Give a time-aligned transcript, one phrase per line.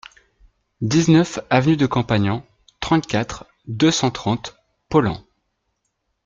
[0.81, 2.43] dix-neuf avenue de Campagnan,
[2.79, 4.55] trente-quatre, deux cent trente,
[4.89, 5.23] Paulhan